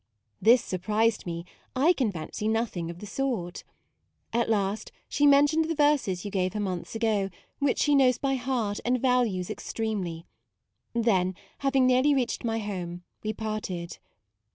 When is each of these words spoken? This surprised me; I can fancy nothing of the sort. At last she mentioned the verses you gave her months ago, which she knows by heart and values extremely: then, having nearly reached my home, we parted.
This 0.41 0.63
surprised 0.63 1.27
me; 1.27 1.45
I 1.75 1.93
can 1.93 2.11
fancy 2.11 2.47
nothing 2.47 2.89
of 2.89 2.97
the 2.97 3.05
sort. 3.05 3.63
At 4.33 4.49
last 4.49 4.91
she 5.07 5.27
mentioned 5.27 5.65
the 5.65 5.75
verses 5.75 6.25
you 6.25 6.31
gave 6.31 6.53
her 6.55 6.59
months 6.59 6.95
ago, 6.95 7.29
which 7.59 7.77
she 7.77 7.93
knows 7.93 8.17
by 8.17 8.33
heart 8.33 8.79
and 8.83 8.99
values 8.99 9.51
extremely: 9.51 10.25
then, 10.93 11.35
having 11.59 11.85
nearly 11.85 12.15
reached 12.15 12.43
my 12.43 12.57
home, 12.57 13.03
we 13.21 13.31
parted. 13.31 13.99